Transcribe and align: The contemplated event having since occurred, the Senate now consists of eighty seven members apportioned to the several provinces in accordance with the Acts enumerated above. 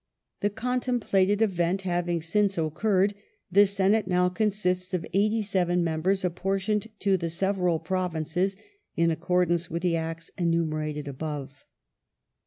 The 0.39 0.49
contemplated 0.49 1.43
event 1.43 1.83
having 1.83 2.23
since 2.23 2.57
occurred, 2.57 3.13
the 3.51 3.67
Senate 3.67 4.07
now 4.07 4.29
consists 4.29 4.95
of 4.95 5.05
eighty 5.13 5.43
seven 5.43 5.83
members 5.83 6.25
apportioned 6.25 6.87
to 7.01 7.17
the 7.17 7.29
several 7.29 7.77
provinces 7.77 8.57
in 8.95 9.11
accordance 9.11 9.69
with 9.69 9.83
the 9.83 9.95
Acts 9.95 10.31
enumerated 10.39 11.07
above. 11.07 11.65